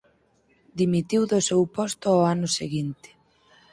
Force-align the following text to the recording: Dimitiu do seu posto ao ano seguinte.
Dimitiu 0.79 1.21
do 1.31 1.39
seu 1.47 1.61
posto 1.75 2.05
ao 2.11 2.21
ano 2.33 2.47
seguinte. 2.59 3.09